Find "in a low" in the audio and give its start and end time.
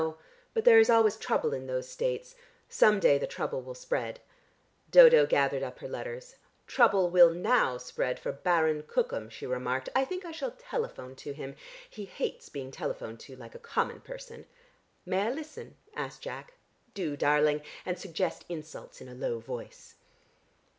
19.01-19.37